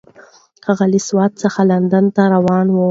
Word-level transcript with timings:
هغه 0.67 0.83
له 0.91 0.99
سوات 1.07 1.31
څخه 1.43 1.59
لندن 1.71 2.05
ته 2.15 2.23
روانه 2.35 2.69
وه. 2.73 2.79